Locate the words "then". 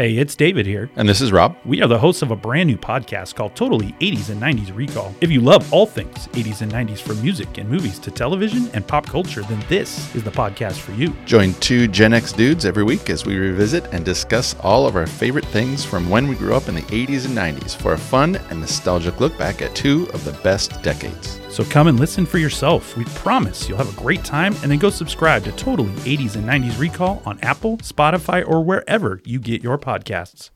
9.42-9.62, 24.70-24.78